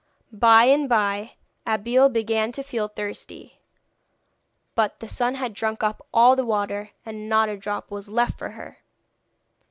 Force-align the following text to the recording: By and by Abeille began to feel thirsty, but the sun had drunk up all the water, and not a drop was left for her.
By 0.33 0.63
and 0.63 0.89
by 0.89 1.33
Abeille 1.63 2.09
began 2.09 2.51
to 2.53 2.63
feel 2.63 2.87
thirsty, 2.87 3.59
but 4.73 4.99
the 4.99 5.07
sun 5.07 5.35
had 5.35 5.53
drunk 5.53 5.83
up 5.83 6.03
all 6.11 6.35
the 6.35 6.43
water, 6.43 6.89
and 7.05 7.29
not 7.29 7.49
a 7.49 7.55
drop 7.55 7.91
was 7.91 8.09
left 8.09 8.35
for 8.39 8.49
her. 8.49 8.79